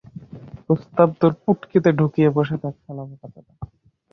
প্রস্তাব 0.65 1.09
তোর 1.21 1.31
পুটকিতে 1.43 1.89
ঢুকিয়ে 1.99 2.29
বসে 2.37 2.55
থাক 2.61 2.75
শালা 2.83 3.03
বোকাচোদা। 3.09 3.53